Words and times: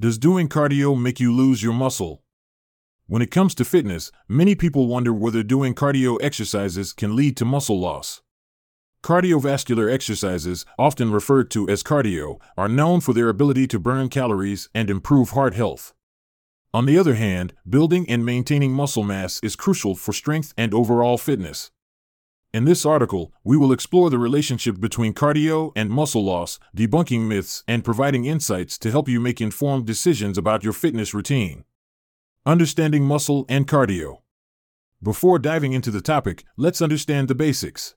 Does 0.00 0.16
doing 0.16 0.48
cardio 0.48 0.96
make 0.96 1.18
you 1.18 1.34
lose 1.34 1.60
your 1.60 1.72
muscle? 1.72 2.22
When 3.08 3.20
it 3.20 3.32
comes 3.32 3.52
to 3.56 3.64
fitness, 3.64 4.12
many 4.28 4.54
people 4.54 4.86
wonder 4.86 5.12
whether 5.12 5.42
doing 5.42 5.74
cardio 5.74 6.18
exercises 6.22 6.92
can 6.92 7.16
lead 7.16 7.36
to 7.38 7.44
muscle 7.44 7.80
loss. 7.80 8.22
Cardiovascular 9.02 9.92
exercises, 9.92 10.64
often 10.78 11.10
referred 11.10 11.50
to 11.50 11.68
as 11.68 11.82
cardio, 11.82 12.38
are 12.56 12.68
known 12.68 13.00
for 13.00 13.12
their 13.12 13.28
ability 13.28 13.66
to 13.66 13.80
burn 13.80 14.08
calories 14.08 14.68
and 14.72 14.88
improve 14.88 15.30
heart 15.30 15.54
health. 15.54 15.94
On 16.72 16.86
the 16.86 16.96
other 16.96 17.14
hand, 17.14 17.52
building 17.68 18.08
and 18.08 18.24
maintaining 18.24 18.72
muscle 18.72 19.02
mass 19.02 19.40
is 19.42 19.56
crucial 19.56 19.96
for 19.96 20.12
strength 20.12 20.54
and 20.56 20.72
overall 20.72 21.18
fitness. 21.18 21.72
In 22.50 22.64
this 22.64 22.86
article, 22.86 23.30
we 23.44 23.58
will 23.58 23.72
explore 23.72 24.08
the 24.08 24.18
relationship 24.18 24.80
between 24.80 25.12
cardio 25.12 25.70
and 25.76 25.90
muscle 25.90 26.24
loss, 26.24 26.58
debunking 26.74 27.28
myths, 27.28 27.62
and 27.68 27.84
providing 27.84 28.24
insights 28.24 28.78
to 28.78 28.90
help 28.90 29.06
you 29.06 29.20
make 29.20 29.42
informed 29.42 29.84
decisions 29.84 30.38
about 30.38 30.64
your 30.64 30.72
fitness 30.72 31.12
routine. 31.12 31.64
Understanding 32.46 33.04
muscle 33.04 33.44
and 33.50 33.68
cardio. 33.68 34.22
Before 35.02 35.38
diving 35.38 35.74
into 35.74 35.90
the 35.90 36.00
topic, 36.00 36.44
let's 36.56 36.80
understand 36.80 37.28
the 37.28 37.34
basics. 37.34 37.94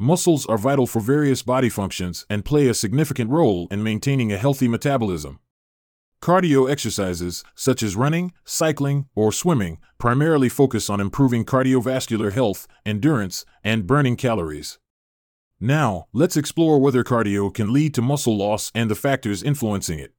Muscles 0.00 0.46
are 0.46 0.58
vital 0.58 0.88
for 0.88 0.98
various 0.98 1.42
body 1.42 1.68
functions 1.68 2.26
and 2.28 2.44
play 2.44 2.66
a 2.66 2.74
significant 2.74 3.30
role 3.30 3.68
in 3.70 3.84
maintaining 3.84 4.32
a 4.32 4.38
healthy 4.38 4.66
metabolism. 4.66 5.38
Cardio 6.22 6.70
exercises, 6.70 7.42
such 7.54 7.82
as 7.82 7.96
running, 7.96 8.32
cycling, 8.44 9.06
or 9.14 9.32
swimming, 9.32 9.78
primarily 9.96 10.50
focus 10.50 10.90
on 10.90 11.00
improving 11.00 11.46
cardiovascular 11.46 12.30
health, 12.30 12.68
endurance, 12.84 13.46
and 13.64 13.86
burning 13.86 14.16
calories. 14.16 14.78
Now, 15.58 16.08
let's 16.12 16.36
explore 16.36 16.78
whether 16.78 17.02
cardio 17.04 17.52
can 17.52 17.72
lead 17.72 17.94
to 17.94 18.02
muscle 18.02 18.36
loss 18.36 18.70
and 18.74 18.90
the 18.90 18.94
factors 18.94 19.42
influencing 19.42 19.98
it. 19.98 20.12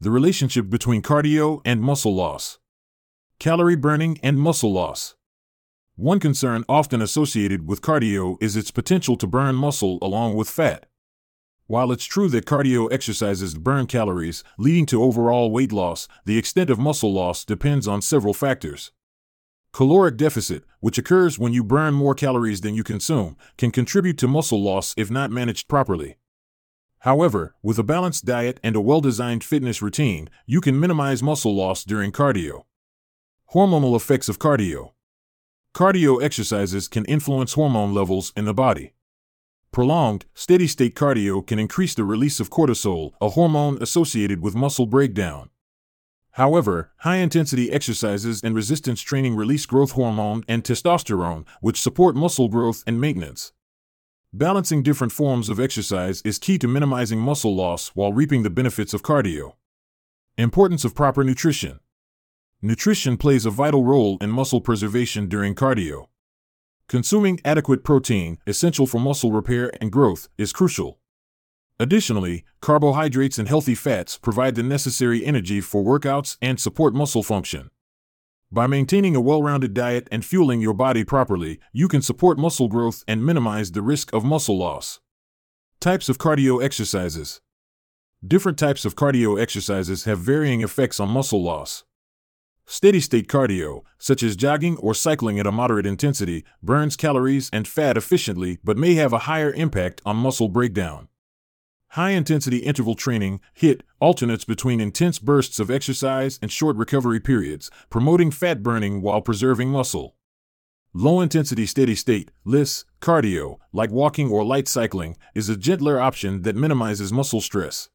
The 0.00 0.10
relationship 0.10 0.70
between 0.70 1.02
cardio 1.02 1.60
and 1.64 1.82
muscle 1.82 2.14
loss. 2.14 2.58
Calorie 3.38 3.76
burning 3.76 4.18
and 4.22 4.38
muscle 4.38 4.72
loss. 4.72 5.14
One 5.96 6.20
concern 6.20 6.64
often 6.68 7.02
associated 7.02 7.68
with 7.68 7.82
cardio 7.82 8.36
is 8.42 8.56
its 8.56 8.70
potential 8.70 9.16
to 9.16 9.26
burn 9.26 9.56
muscle 9.56 9.98
along 10.00 10.36
with 10.36 10.48
fat. 10.48 10.86
While 11.68 11.92
it's 11.92 12.06
true 12.06 12.30
that 12.30 12.46
cardio 12.46 12.90
exercises 12.90 13.54
burn 13.54 13.88
calories, 13.88 14.42
leading 14.56 14.86
to 14.86 15.02
overall 15.02 15.50
weight 15.50 15.70
loss, 15.70 16.08
the 16.24 16.38
extent 16.38 16.70
of 16.70 16.78
muscle 16.78 17.12
loss 17.12 17.44
depends 17.44 17.86
on 17.86 18.00
several 18.00 18.32
factors. 18.32 18.90
Caloric 19.74 20.16
deficit, 20.16 20.64
which 20.80 20.96
occurs 20.96 21.38
when 21.38 21.52
you 21.52 21.62
burn 21.62 21.92
more 21.92 22.14
calories 22.14 22.62
than 22.62 22.74
you 22.74 22.82
consume, 22.82 23.36
can 23.58 23.70
contribute 23.70 24.16
to 24.16 24.26
muscle 24.26 24.62
loss 24.62 24.94
if 24.96 25.10
not 25.10 25.30
managed 25.30 25.68
properly. 25.68 26.16
However, 27.00 27.54
with 27.62 27.78
a 27.78 27.84
balanced 27.84 28.24
diet 28.24 28.58
and 28.62 28.74
a 28.74 28.80
well 28.80 29.02
designed 29.02 29.44
fitness 29.44 29.82
routine, 29.82 30.30
you 30.46 30.62
can 30.62 30.80
minimize 30.80 31.22
muscle 31.22 31.54
loss 31.54 31.84
during 31.84 32.12
cardio. 32.12 32.64
Hormonal 33.52 33.94
effects 33.94 34.30
of 34.30 34.38
cardio 34.38 34.92
Cardio 35.74 36.22
exercises 36.22 36.88
can 36.88 37.04
influence 37.04 37.52
hormone 37.52 37.92
levels 37.92 38.32
in 38.34 38.46
the 38.46 38.54
body. 38.54 38.94
Prolonged, 39.78 40.26
steady 40.34 40.66
state 40.66 40.96
cardio 40.96 41.40
can 41.46 41.60
increase 41.60 41.94
the 41.94 42.02
release 42.02 42.40
of 42.40 42.50
cortisol, 42.50 43.12
a 43.20 43.28
hormone 43.28 43.80
associated 43.80 44.42
with 44.42 44.56
muscle 44.56 44.86
breakdown. 44.86 45.50
However, 46.32 46.90
high 47.02 47.18
intensity 47.18 47.70
exercises 47.70 48.42
and 48.42 48.56
resistance 48.56 49.00
training 49.00 49.36
release 49.36 49.66
growth 49.66 49.92
hormone 49.92 50.42
and 50.48 50.64
testosterone, 50.64 51.46
which 51.60 51.80
support 51.80 52.16
muscle 52.16 52.48
growth 52.48 52.82
and 52.88 53.00
maintenance. 53.00 53.52
Balancing 54.32 54.82
different 54.82 55.12
forms 55.12 55.48
of 55.48 55.60
exercise 55.60 56.22
is 56.22 56.40
key 56.40 56.58
to 56.58 56.66
minimizing 56.66 57.20
muscle 57.20 57.54
loss 57.54 57.90
while 57.90 58.12
reaping 58.12 58.42
the 58.42 58.50
benefits 58.50 58.92
of 58.92 59.04
cardio. 59.04 59.52
Importance 60.36 60.84
of 60.84 60.96
proper 60.96 61.22
nutrition. 61.22 61.78
Nutrition 62.60 63.16
plays 63.16 63.46
a 63.46 63.50
vital 63.50 63.84
role 63.84 64.18
in 64.20 64.30
muscle 64.30 64.60
preservation 64.60 65.28
during 65.28 65.54
cardio. 65.54 66.08
Consuming 66.88 67.38
adequate 67.44 67.84
protein, 67.84 68.38
essential 68.46 68.86
for 68.86 68.98
muscle 68.98 69.30
repair 69.30 69.70
and 69.78 69.92
growth, 69.92 70.28
is 70.38 70.54
crucial. 70.54 70.98
Additionally, 71.78 72.44
carbohydrates 72.62 73.38
and 73.38 73.46
healthy 73.46 73.74
fats 73.74 74.16
provide 74.16 74.54
the 74.54 74.62
necessary 74.62 75.22
energy 75.22 75.60
for 75.60 75.84
workouts 75.84 76.38
and 76.40 76.58
support 76.58 76.94
muscle 76.94 77.22
function. 77.22 77.68
By 78.50 78.66
maintaining 78.66 79.14
a 79.14 79.20
well 79.20 79.42
rounded 79.42 79.74
diet 79.74 80.08
and 80.10 80.24
fueling 80.24 80.62
your 80.62 80.72
body 80.72 81.04
properly, 81.04 81.60
you 81.74 81.88
can 81.88 82.00
support 82.00 82.38
muscle 82.38 82.68
growth 82.68 83.04
and 83.06 83.22
minimize 83.22 83.72
the 83.72 83.82
risk 83.82 84.10
of 84.14 84.24
muscle 84.24 84.56
loss. 84.56 84.98
Types 85.80 86.08
of 86.08 86.16
cardio 86.16 86.64
exercises 86.64 87.42
Different 88.26 88.58
types 88.58 88.86
of 88.86 88.96
cardio 88.96 89.38
exercises 89.38 90.04
have 90.04 90.20
varying 90.20 90.62
effects 90.62 90.98
on 90.98 91.10
muscle 91.10 91.42
loss. 91.42 91.84
Steady 92.70 93.00
state 93.00 93.28
cardio, 93.28 93.80
such 93.96 94.22
as 94.22 94.36
jogging 94.36 94.76
or 94.76 94.92
cycling 94.92 95.38
at 95.40 95.46
a 95.46 95.50
moderate 95.50 95.86
intensity, 95.86 96.44
burns 96.62 96.96
calories 96.96 97.48
and 97.50 97.66
fat 97.66 97.96
efficiently 97.96 98.58
but 98.62 98.76
may 98.76 98.92
have 98.92 99.14
a 99.14 99.20
higher 99.20 99.50
impact 99.54 100.02
on 100.04 100.16
muscle 100.16 100.50
breakdown. 100.50 101.08
High 101.92 102.10
intensity 102.10 102.58
interval 102.58 102.94
training, 102.94 103.40
HIIT, 103.58 103.80
alternates 104.00 104.44
between 104.44 104.82
intense 104.82 105.18
bursts 105.18 105.58
of 105.58 105.70
exercise 105.70 106.38
and 106.42 106.52
short 106.52 106.76
recovery 106.76 107.20
periods, 107.20 107.70
promoting 107.88 108.30
fat 108.30 108.62
burning 108.62 109.00
while 109.00 109.22
preserving 109.22 109.70
muscle. 109.70 110.14
Low 110.92 111.22
intensity 111.22 111.64
steady 111.64 111.94
state, 111.94 112.30
LISS, 112.44 112.84
cardio, 113.00 113.56
like 113.72 113.90
walking 113.90 114.30
or 114.30 114.44
light 114.44 114.68
cycling, 114.68 115.16
is 115.34 115.48
a 115.48 115.56
gentler 115.56 115.98
option 115.98 116.42
that 116.42 116.54
minimizes 116.54 117.14
muscle 117.14 117.40
stress. 117.40 117.88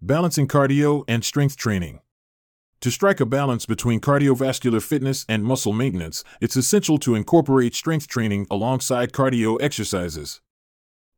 Balancing 0.00 0.46
cardio 0.46 1.02
and 1.08 1.24
strength 1.24 1.56
training. 1.56 1.98
To 2.82 2.92
strike 2.92 3.18
a 3.18 3.26
balance 3.26 3.66
between 3.66 4.00
cardiovascular 4.00 4.80
fitness 4.80 5.26
and 5.28 5.42
muscle 5.42 5.72
maintenance, 5.72 6.22
it's 6.40 6.54
essential 6.54 6.96
to 6.98 7.16
incorporate 7.16 7.74
strength 7.74 8.06
training 8.06 8.46
alongside 8.52 9.12
cardio 9.12 9.60
exercises. 9.60 10.40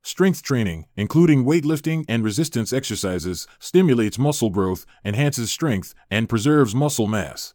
Strength 0.03 0.43
training, 0.43 0.87
including 0.97 1.45
weightlifting 1.45 2.07
and 2.09 2.25
resistance 2.25 2.73
exercises, 2.73 3.47
stimulates 3.59 4.19
muscle 4.19 4.49
growth, 4.49 4.87
enhances 5.05 5.53
strength, 5.53 5.93
and 6.11 6.31
preserves 6.31 6.75
muscle 6.75 7.07
mass. 7.07 7.53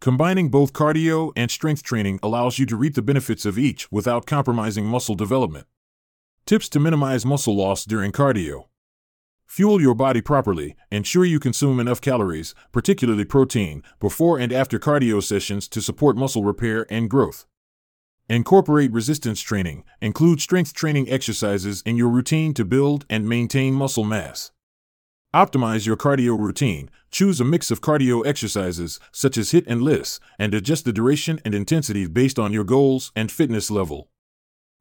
Combining 0.00 0.48
both 0.48 0.72
cardio 0.72 1.32
and 1.34 1.50
strength 1.50 1.82
training 1.82 2.20
allows 2.22 2.60
you 2.60 2.66
to 2.66 2.76
reap 2.76 2.94
the 2.94 3.02
benefits 3.02 3.44
of 3.44 3.58
each 3.58 3.90
without 3.90 4.26
compromising 4.26 4.86
muscle 4.86 5.16
development. 5.16 5.66
Tips 6.44 6.68
to 6.68 6.78
minimize 6.78 7.26
muscle 7.26 7.56
loss 7.56 7.84
during 7.84 8.12
cardio. 8.12 8.66
Fuel 9.56 9.80
your 9.80 9.94
body 9.94 10.20
properly. 10.20 10.76
Ensure 10.92 11.24
you 11.24 11.40
consume 11.40 11.80
enough 11.80 11.98
calories, 11.98 12.54
particularly 12.72 13.24
protein, 13.24 13.82
before 13.98 14.38
and 14.38 14.52
after 14.52 14.78
cardio 14.78 15.22
sessions 15.22 15.66
to 15.66 15.80
support 15.80 16.14
muscle 16.14 16.44
repair 16.44 16.84
and 16.90 17.08
growth. 17.08 17.46
Incorporate 18.28 18.92
resistance 18.92 19.40
training. 19.40 19.82
Include 20.02 20.42
strength 20.42 20.74
training 20.74 21.08
exercises 21.08 21.82
in 21.86 21.96
your 21.96 22.10
routine 22.10 22.52
to 22.52 22.66
build 22.66 23.06
and 23.08 23.26
maintain 23.26 23.72
muscle 23.72 24.04
mass. 24.04 24.50
Optimize 25.34 25.86
your 25.86 25.96
cardio 25.96 26.38
routine. 26.38 26.90
Choose 27.10 27.40
a 27.40 27.44
mix 27.46 27.70
of 27.70 27.80
cardio 27.80 28.26
exercises, 28.26 29.00
such 29.10 29.38
as 29.38 29.52
HIIT 29.52 29.64
and 29.66 29.80
LISS, 29.80 30.20
and 30.38 30.52
adjust 30.52 30.84
the 30.84 30.92
duration 30.92 31.40
and 31.46 31.54
intensity 31.54 32.06
based 32.06 32.38
on 32.38 32.52
your 32.52 32.64
goals 32.64 33.10
and 33.16 33.32
fitness 33.32 33.70
level. 33.70 34.10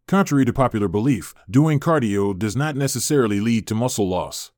Contrary 0.06 0.44
to 0.44 0.52
popular 0.52 0.90
belief, 0.90 1.34
doing 1.50 1.80
cardio 1.80 2.38
does 2.38 2.58
not 2.58 2.76
necessarily 2.76 3.40
lead 3.40 3.66
to 3.68 3.74
muscle 3.74 4.10
loss. 4.10 4.52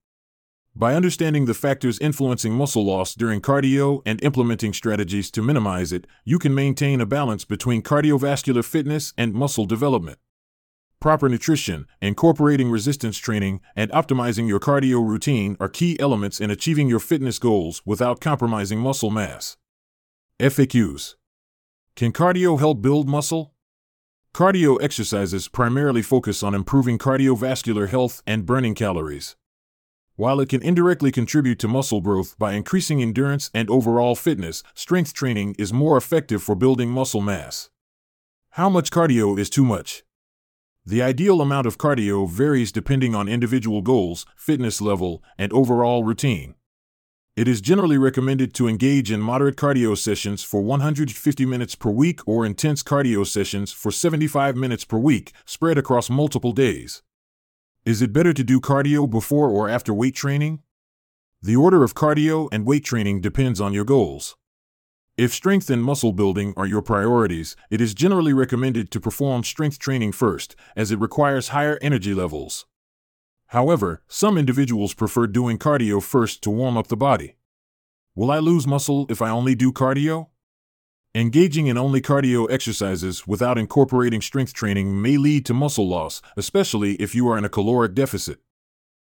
By 0.78 0.94
understanding 0.94 1.46
the 1.46 1.56
factors 1.56 1.98
influencing 1.98 2.54
muscle 2.54 2.86
loss 2.86 3.16
during 3.16 3.42
cardio 3.42 4.04
and 4.06 4.24
implementing 4.24 4.74
strategies 4.74 5.32
to 5.32 5.42
minimize 5.42 5.92
it, 5.92 6.06
you 6.24 6.38
can 6.38 6.54
maintain 6.54 7.02
a 7.02 7.06
balance 7.08 7.46
between 7.46 7.82
cardiovascular 7.82 8.64
fitness 8.64 9.12
and 9.18 9.34
muscle 9.34 9.66
development. 9.66 10.20
Proper 11.00 11.30
nutrition, 11.30 11.88
incorporating 12.00 12.70
resistance 12.70 13.18
training, 13.18 13.60
and 13.76 13.90
optimizing 13.90 14.48
your 14.48 14.60
cardio 14.60 15.04
routine 15.04 15.58
are 15.60 15.68
key 15.68 16.00
elements 16.00 16.40
in 16.40 16.52
achieving 16.52 16.88
your 16.88 17.00
fitness 17.00 17.40
goals 17.40 17.82
without 17.84 18.22
compromising 18.22 18.78
muscle 18.78 19.10
mass. 19.10 19.58
FAQs 20.40 21.16
Can 21.96 22.14
cardio 22.14 22.60
help 22.60 22.84
build 22.84 23.10
muscle? 23.10 23.52
Cardio 24.32 24.80
exercises 24.80 25.48
primarily 25.48 26.04
focus 26.04 26.44
on 26.44 26.54
improving 26.54 27.00
cardiovascular 27.00 27.90
health 27.90 28.22
and 28.28 28.46
burning 28.46 28.76
calories. 28.76 29.36
While 30.18 30.40
it 30.40 30.50
can 30.50 30.64
indirectly 30.64 31.12
contribute 31.12 31.60
to 31.60 31.68
muscle 31.68 32.02
growth 32.02 32.36
by 32.40 32.54
increasing 32.54 33.04
endurance 33.04 33.52
and 33.54 33.70
overall 33.70 34.16
fitness, 34.16 34.64
strength 34.74 35.14
training 35.14 35.56
is 35.60 35.72
more 35.72 35.96
effective 35.96 36.42
for 36.42 36.56
building 36.56 36.90
muscle 36.90 37.22
mass. 37.22 37.70
How 38.54 38.68
much 38.68 38.90
cardio 38.90 39.38
is 39.38 39.48
too 39.48 39.64
much? 39.64 40.02
The 40.84 41.04
ideal 41.04 41.40
amount 41.40 41.68
of 41.68 41.78
cardio 41.78 42.28
varies 42.28 42.72
depending 42.72 43.14
on 43.14 43.28
individual 43.28 43.84
goals, 43.84 44.26
fitness 44.36 44.82
level, 44.82 45.22
and 45.38 45.54
overall 45.54 46.04
routine. 46.04 46.56
It 47.36 47.48
is 47.48 47.62
generally 47.62 48.00
recommended 48.00 48.56
to 48.56 48.68
engage 48.68 49.12
in 49.12 49.22
moderate 49.22 49.56
cardio 49.56 49.96
sessions 49.96 50.42
for 50.42 50.64
150 50.64 51.46
minutes 51.46 51.76
per 51.76 51.92
week 51.92 52.28
or 52.28 52.44
intense 52.44 52.82
cardio 52.82 53.24
sessions 53.24 53.72
for 53.72 53.92
75 53.92 54.56
minutes 54.56 54.84
per 54.84 54.98
week, 54.98 55.32
spread 55.46 55.78
across 55.78 56.10
multiple 56.10 56.54
days. 56.54 57.04
Is 57.88 58.02
it 58.02 58.12
better 58.12 58.34
to 58.34 58.44
do 58.44 58.60
cardio 58.60 59.10
before 59.10 59.48
or 59.50 59.70
after 59.70 59.94
weight 59.94 60.14
training? 60.14 60.60
The 61.42 61.56
order 61.56 61.86
of 61.86 61.96
cardio 61.96 62.50
and 62.52 62.66
weight 62.66 62.84
training 62.84 63.22
depends 63.22 63.62
on 63.62 63.72
your 63.72 63.86
goals. 63.86 64.36
If 65.16 65.34
strength 65.34 65.70
and 65.70 65.82
muscle 65.82 66.12
building 66.12 66.54
are 66.58 66.66
your 66.66 66.82
priorities, 66.82 67.56
it 67.72 67.80
is 67.80 67.94
generally 67.94 68.34
recommended 68.34 68.92
to 68.92 69.00
perform 69.00 69.46
strength 69.46 69.80
training 69.80 70.12
first, 70.12 70.54
as 70.76 70.92
it 70.92 71.00
requires 71.00 71.48
higher 71.56 71.80
energy 71.82 72.14
levels. 72.14 72.66
However, 73.56 74.02
some 74.10 74.38
individuals 74.38 74.94
prefer 74.94 75.26
doing 75.26 75.58
cardio 75.58 76.04
first 76.04 76.42
to 76.42 76.50
warm 76.50 76.76
up 76.76 76.88
the 76.88 76.98
body. 76.98 77.38
Will 78.16 78.32
I 78.32 78.40
lose 78.40 78.68
muscle 78.68 79.06
if 79.10 79.22
I 79.22 79.30
only 79.30 79.56
do 79.56 79.72
cardio? 79.72 80.28
Engaging 81.18 81.66
in 81.66 81.80
only 81.80 82.00
cardio 82.00 82.48
exercises 82.52 83.26
without 83.26 83.58
incorporating 83.58 84.22
strength 84.22 84.54
training 84.54 85.02
may 85.02 85.18
lead 85.18 85.48
to 85.48 85.52
muscle 85.52 85.88
loss, 85.88 86.22
especially 86.38 86.94
if 86.98 87.16
you 87.16 87.28
are 87.28 87.40
in 87.40 87.44
a 87.44 87.50
caloric 87.50 87.96
deficit. 87.96 88.38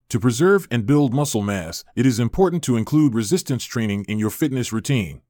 To 0.09 0.19
preserve 0.19 0.67
and 0.69 0.85
build 0.85 1.15
muscle 1.15 1.41
mass, 1.41 1.83
it 1.95 2.05
is 2.05 2.19
important 2.19 2.61
to 2.65 2.77
include 2.77 3.15
resistance 3.15 3.65
training 3.65 4.05
in 4.07 4.19
your 4.19 4.29
fitness 4.29 4.71
routine. 4.71 5.23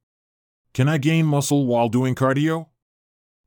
Can 0.74 0.90
I 0.90 0.98
gain 0.98 1.26
muscle 1.26 1.66
while 1.66 1.88
doing 1.88 2.14
cardio? 2.14 2.68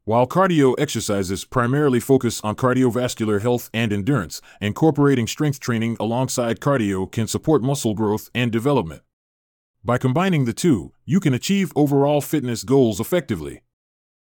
While 0.05 0.27
cardio 0.27 0.75
exercises 0.79 1.45
primarily 1.45 2.01
focus 2.01 2.41
on 2.43 2.57
cardiovascular 2.57 3.43
health 3.43 3.69
and 3.75 3.93
endurance, 3.93 4.41
incorporating 4.59 5.27
strength 5.27 5.61
training 5.61 5.99
alongside 6.01 6.61
cardio 6.61 7.13
can 7.13 7.27
support 7.27 7.63
muscle 7.63 7.93
growth 7.93 8.31
and 8.35 8.51
development. 8.51 9.03
By 9.89 9.97
combining 9.97 10.45
the 10.45 10.53
two, 10.53 10.93
you 11.07 11.19
can 11.19 11.33
achieve 11.33 11.73
overall 11.75 12.21
fitness 12.21 12.63
goals 12.63 13.01
effectively. 13.01 13.63